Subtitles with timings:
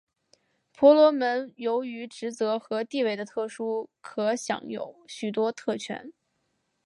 [0.73, 6.11] 婆罗门由于职责和地位的特殊可享有许多特权。